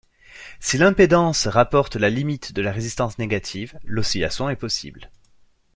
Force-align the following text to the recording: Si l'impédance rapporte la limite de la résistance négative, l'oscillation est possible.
Si 0.59 0.79
l'impédance 0.79 1.45
rapporte 1.45 1.95
la 1.95 2.09
limite 2.09 2.53
de 2.53 2.63
la 2.63 2.71
résistance 2.71 3.19
négative, 3.19 3.77
l'oscillation 3.83 4.49
est 4.49 4.55
possible. 4.55 5.11